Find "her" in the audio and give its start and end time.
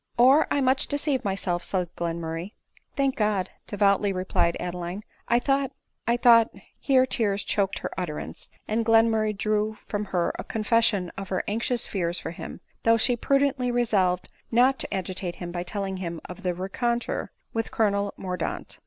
7.77-7.91, 10.05-10.33, 11.29-11.43